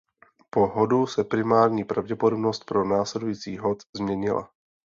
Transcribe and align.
Po 0.49 0.67
hodu 0.67 1.05
se 1.07 1.23
primární 1.23 1.83
pravděpodobnost 1.83 2.65
pro 2.65 2.85
následující 2.85 3.57
hod 3.57 3.77
změnila. 3.95 4.49